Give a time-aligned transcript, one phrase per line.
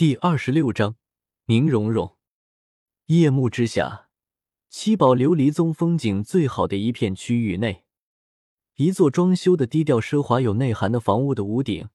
[0.00, 0.96] 第二十六章，
[1.44, 2.16] 宁荣荣。
[3.08, 4.08] 夜幕之下，
[4.70, 7.84] 七宝琉璃宗风景最好的一片区域内，
[8.76, 11.90] 一座装修的低调奢华、有内涵的房屋的屋顶，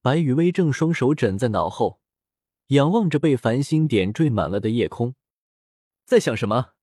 [0.00, 2.00] 白雨薇正双手枕在脑后，
[2.68, 5.16] 仰望着被繁星点缀满了的夜空，
[6.04, 6.74] 在想什么？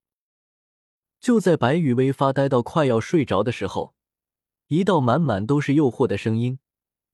[1.21, 3.95] 就在白雨薇发呆到快要睡着的时候，
[4.67, 6.59] 一道满满都是诱惑的声音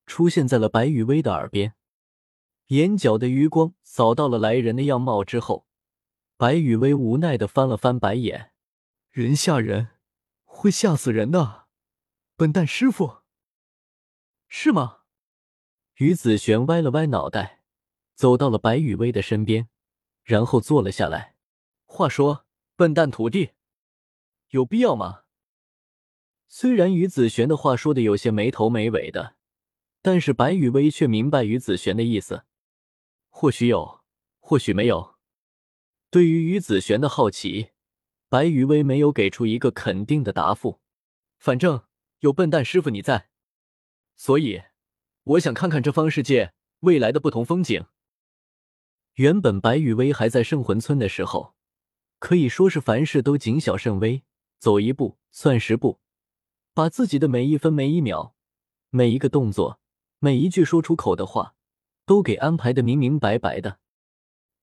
[0.07, 1.75] 出现在了白雨薇的耳边。
[2.71, 5.67] 眼角的余光扫到了来人的样貌之后，
[6.37, 8.53] 白雨薇无奈的翻了翻白眼
[9.11, 9.89] ：“人吓人，
[10.45, 11.65] 会吓死人的，
[12.37, 13.23] 笨蛋师傅，
[14.47, 14.99] 是吗？”
[15.99, 17.63] 于子璇歪了歪脑袋，
[18.15, 19.67] 走到了白雨薇的身边，
[20.23, 21.35] 然后坐了下来。
[21.85, 22.45] 话说，
[22.77, 23.49] 笨蛋徒弟，
[24.51, 25.23] 有必要吗？
[26.47, 29.35] 虽然于子璇的话说的有些没头没尾的，
[30.01, 32.45] 但是白雨薇却明白于子璇的意思。
[33.33, 34.01] 或许有，
[34.39, 35.15] 或许没有。
[36.11, 37.71] 对于于子璇的好奇，
[38.29, 40.79] 白羽薇没有给出一个肯定的答复。
[41.39, 41.85] 反正
[42.19, 43.29] 有笨蛋师傅你在，
[44.15, 44.61] 所以
[45.23, 47.85] 我想看看这方世界未来的不同风景。
[49.13, 51.55] 原本白羽薇还在圣魂村的时候，
[52.19, 54.23] 可以说是凡事都谨小慎微，
[54.59, 55.99] 走一步算十步，
[56.73, 58.35] 把自己的每一分每一秒、
[58.89, 59.79] 每一个动作、
[60.19, 61.55] 每一句说出口的话。
[62.11, 63.79] 都给安排的明明白白的，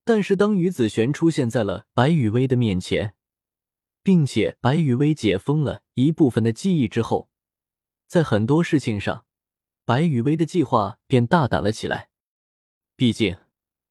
[0.04, 3.14] 但是当于子璇出现在了白雨薇的面前，
[4.02, 7.30] 并且白雨薇解封了一部分的记忆之后，
[8.06, 9.24] 在很多事情上，
[9.86, 12.10] 白雨薇的计划便大胆了起来。
[12.96, 13.38] 毕竟，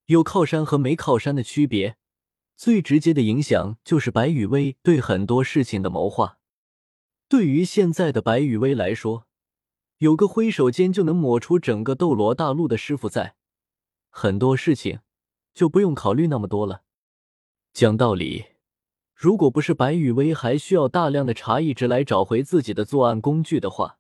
[0.05, 1.97] 有靠山和没靠山的区别，
[2.55, 6.37] 最直接的影响就是白雨薇对很多事情的谋划。
[7.27, 9.25] 对于现在的白雨薇来说，
[9.97, 13.33] 有个挥手间就能抹除整个斗罗大陆的师傅在。
[14.19, 15.01] 很多事情
[15.53, 16.81] 就不用考虑那么多了。
[17.71, 18.45] 讲道理，
[19.13, 23.99] 如果不是白雨薇还需要大量的茶艺值来找回自己的作案工具的话，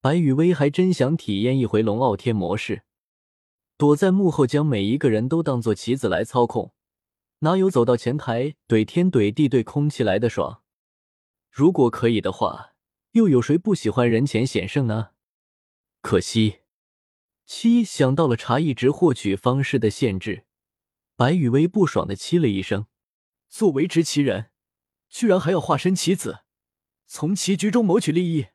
[0.00, 2.84] 白雨薇还真想体验一回龙傲天模式，
[3.76, 6.72] 躲在幕后将每一个人都当做棋子来操控，
[7.40, 10.62] 哪有走到前台怼天怼地怼空气来的爽？
[11.50, 12.72] 如果可以的话，
[13.12, 15.10] 又有谁不喜欢人前显胜呢？
[16.00, 16.60] 可惜。
[17.46, 20.46] 七想到了茶艺值获取方式的限制，
[21.14, 22.86] 白雨薇不爽的七了一声
[23.48, 24.50] ：“作为执棋人，
[25.08, 26.40] 居然还要化身棋子，
[27.06, 28.48] 从棋局中谋取利益，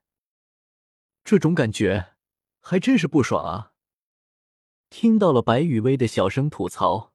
[1.23, 2.15] 这种感觉
[2.59, 3.71] 还真是不爽啊！”
[4.91, 7.13] 听到了白雨薇的小声吐槽，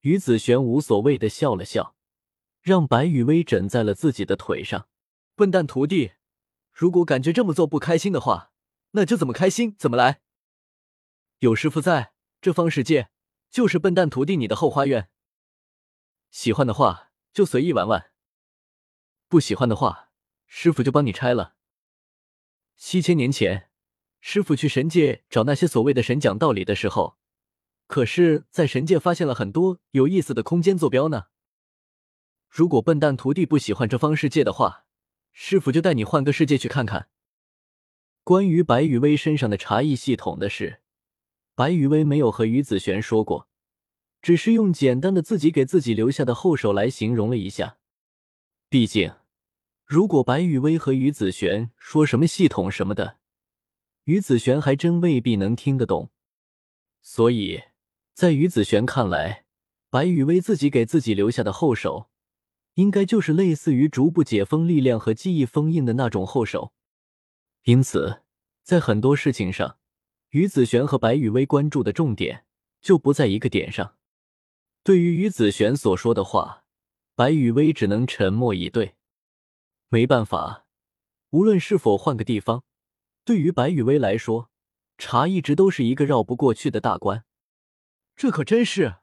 [0.00, 1.94] 于子璇无所谓的笑了笑，
[2.60, 4.88] 让白雨薇枕在了自己的腿上。
[5.36, 6.14] 笨蛋徒弟，
[6.72, 8.50] 如果感觉这么做不开心的话，
[8.90, 10.22] 那就怎么开心怎么来。
[11.40, 13.10] 有师傅在，这方世界
[13.48, 15.08] 就是笨蛋徒弟你的后花园。
[16.32, 18.10] 喜欢的话就随意玩玩，
[19.28, 20.10] 不喜欢的话，
[20.46, 21.54] 师傅就帮你拆了。
[22.74, 23.70] 七千年前，
[24.20, 27.18] 师傅去神界找那些所谓的神讲道理的时候，
[27.86, 31.26] 可是在神界发现了很多有意思的空间坐标呢。
[32.48, 34.86] 如果笨蛋徒弟不喜欢这方世界的话，
[35.30, 37.08] 师傅就带你换个世界去看看。
[38.24, 40.82] 关于白羽薇身上的茶艺系统的事。
[41.58, 43.48] 白雨薇没有和于子璇说过，
[44.22, 47.78] 只是用简单的自己给自己留下的后手来形容了一下。
[48.68, 49.12] 毕竟，
[49.84, 53.16] 如果白雨薇和于子璇说什么系统什么的，
[54.04, 56.12] 于子璇还真未必能听得懂。
[57.02, 57.64] 所以
[58.14, 59.44] 在于子璇看来，
[59.90, 62.08] 白雨薇自己给自己留下的后手，
[62.74, 66.72] 应该就是类似于逐步解封力量和记忆封印的那种后手。
[67.64, 68.22] 因此，
[68.62, 69.77] 在很多事情上。
[70.30, 72.44] 于子璇和白雨薇关注的重点
[72.82, 73.96] 就不在一个点上。
[74.82, 76.64] 对于于子璇所说的话，
[77.14, 78.96] 白雨薇只能沉默以对。
[79.88, 80.66] 没办法，
[81.30, 82.64] 无论是否换个地方，
[83.24, 84.50] 对于白雨薇来说，
[84.98, 87.24] 茶一直都是一个绕不过去的大关。
[88.14, 88.96] 这可真是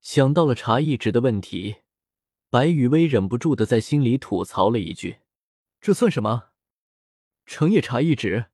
[0.00, 1.76] 想到了茶艺值的问题，
[2.50, 5.20] 白雨薇忍不住的在心里吐槽了一句
[5.80, 6.50] ：“这算什么？
[7.46, 8.46] 成也茶艺值，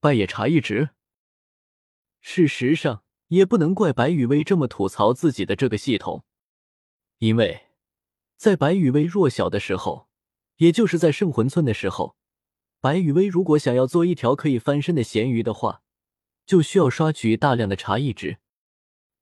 [0.00, 0.90] 败也茶艺值。”
[2.22, 6.24] 事实上，也不能怪白雨薇这么吐槽自己的这个系统，
[7.18, 7.66] 因为，
[8.36, 10.08] 在白雨薇弱小的时候，
[10.56, 12.16] 也就是在圣魂村的时候，
[12.80, 15.82] 白雨薇如果想要做一条可以翻身的咸鱼的话，
[16.46, 18.38] 就需要刷取大量的茶艺值。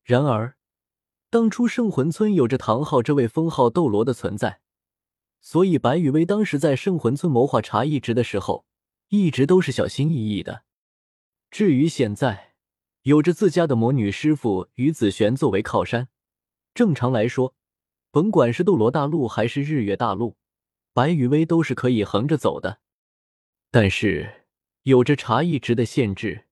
[0.05, 0.57] 然而，
[1.31, 4.61] 当初圣魂村有着唐昊这位封号斗罗的存在，
[5.41, 8.67] 所以白雨薇当时在圣魂村谋划茶艺值的时候，
[9.09, 10.65] 一直都是小心翼翼的。
[11.51, 12.50] 至于现在，
[13.03, 16.09] 有着自家的魔女师傅于子璇作为靠山，
[16.75, 17.55] 正常来说，
[18.11, 20.37] 甭管是斗罗大陆还是日月大陆，
[20.93, 22.81] 白羽薇都是可以横着走的。
[23.71, 24.45] 但是
[24.83, 26.45] 有着茶艺值的限制，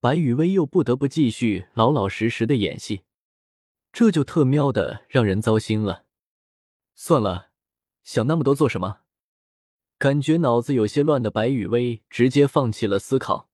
[0.00, 3.02] 白羽薇又不得不继续老老实实的演戏，
[3.92, 6.06] 这就特喵的让人糟心了。
[6.96, 7.50] 算了，
[8.02, 9.02] 想那么多做什么？
[9.98, 13.48] 感觉脑子有些乱的白羽薇直接放弃了思考，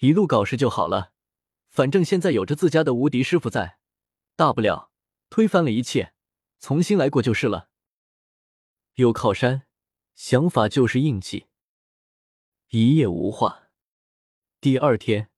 [0.00, 1.12] 一路搞事就好了。
[1.74, 3.78] 反正现在有着自家的无敌师傅在，
[4.36, 4.92] 大不了
[5.28, 6.14] 推翻了一切，
[6.60, 7.68] 重新来过就是了。
[8.94, 9.66] 有靠山，
[10.14, 11.48] 想法就是硬气。
[12.68, 13.70] 一夜无话。
[14.60, 15.30] 第二天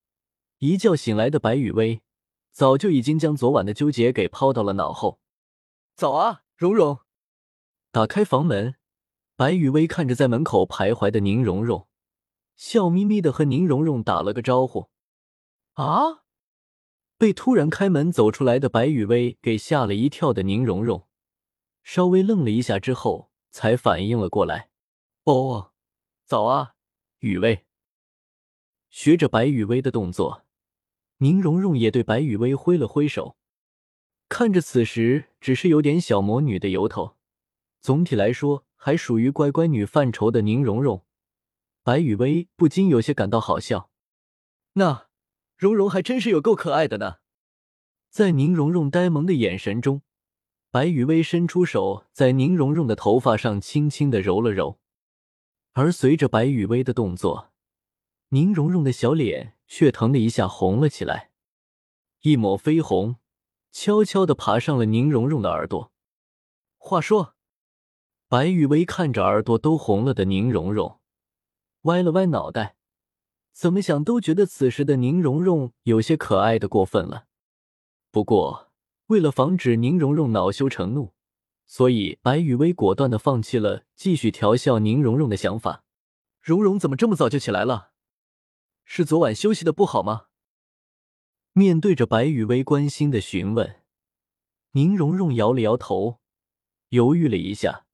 [0.59, 2.03] 一觉醒来的白雨薇，
[2.51, 5.19] 早就已经将昨晚的纠结给抛到了脑后。
[5.95, 6.99] 早啊，蓉蓉！
[7.91, 8.75] 打开房门，
[9.35, 11.87] 白雨薇看着在门口徘徊的宁荣荣，
[12.55, 14.91] 笑眯眯的和宁荣荣打了个招呼。
[15.73, 16.25] 啊！
[17.17, 21.07] 被突然开门走出来的白雨薇给吓了一跳的宁荣荣，
[21.83, 24.69] 稍微愣了一下之后，才反应了过来。
[25.23, 25.71] 哦，
[26.25, 26.75] 早啊，
[27.19, 27.65] 雨薇。
[28.91, 30.45] 学着白雨薇的动作，
[31.17, 33.35] 宁荣荣也对白雨薇挥了挥手。
[34.29, 37.17] 看着此时只是有点小魔女的由头，
[37.81, 41.03] 总体来说还属于乖乖女范畴的宁荣荣，
[41.81, 43.89] 白雨薇不禁有些感到好笑。
[44.73, 45.06] 那。
[45.57, 47.15] 蓉蓉还真是有够可爱的呢，
[48.11, 50.03] 在宁荣荣呆萌的眼神中，
[50.69, 54.79] 白雨薇伸出手在宁荣荣的头发上轻轻的揉了揉，
[55.73, 57.51] 而随着白雨薇的动作，
[58.29, 61.31] 宁荣荣的小脸却腾的一下红了起来，
[62.21, 63.15] 一抹绯红
[63.71, 65.91] 悄悄的爬上了宁荣荣的耳朵。
[66.77, 67.33] 话说，
[68.27, 70.99] 白雨薇看着耳朵都红了的宁荣荣，
[71.81, 72.76] 歪了歪脑袋。
[73.57, 77.25] 怎么想都觉得此时的宁荣荣有些可爱的过分了。
[78.11, 78.71] 不过
[79.07, 81.15] 为了防止宁荣荣恼羞成怒，
[81.65, 85.83] 所以白雨薇果断的放弃了继续调笑宁荣荣的想法。
[86.39, 87.93] 荣荣怎么这么早就起来了？
[88.85, 90.27] 是昨晚休息的不好吗？
[91.53, 93.81] 面对着白雨薇关心的询问，
[94.73, 96.19] 宁荣荣摇了摇头，
[96.89, 97.87] 犹豫了一下，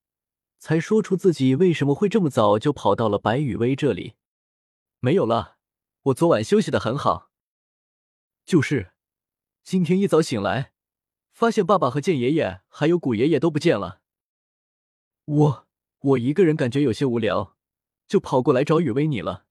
[0.60, 4.16] 才说出自己为什么会这么早就跑到了白雨薇这里。
[5.04, 5.58] 没有了，
[6.04, 7.30] 我昨晚休息的很好。
[8.46, 8.94] 就是，
[9.62, 10.72] 今天一早醒来，
[11.34, 14.00] 发现爸爸和剑爷爷还有古爷爷都不见了。
[15.26, 15.68] 我
[16.00, 17.58] 我一个人感觉有些无聊，
[18.08, 19.46] 就跑过来找雨薇你了。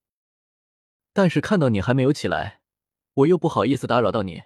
[1.13, 2.63] 但是看到你还没有起来，
[3.13, 4.45] 我又不好意思打扰到你。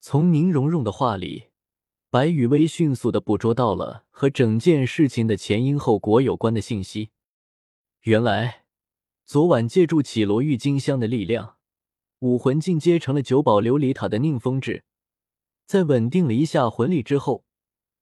[0.00, 1.48] 从宁荣荣的话里，
[2.08, 7.10] 白雨薇迅速的捕捉到了和整件事情的前因后果有关的信息。
[8.02, 8.61] 原来。
[9.32, 11.54] 昨晚借助绮罗郁金香的力量，
[12.18, 14.84] 武魂进阶成了九宝琉璃塔的宁风致，
[15.64, 17.46] 在稳定了一下魂力之后，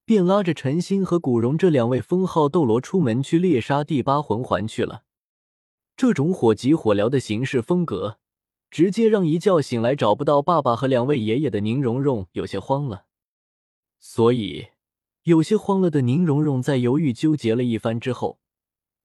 [0.05, 5.05] 便拉着陈心和古荣这两位封号斗罗出门去猎杀第八魂环去了。
[5.97, 8.19] 这种火急火燎的行事风格，
[8.69, 13.05] 直接让一觉醒来找不到爸爸和两位爷爷的宁荣荣有些慌了。
[14.00, 14.71] 所以，
[15.23, 18.41] 有些慌了的宁荣荣在犹豫纠结了一番之后。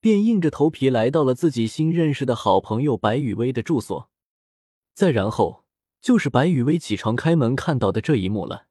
[0.06, 4.08] 便硬着头皮来到了自己新认识的好朋友白雨薇的住所，
[4.94, 5.64] 再然后
[6.00, 8.68] 就是白雨薇起床开门看到的这一幕了。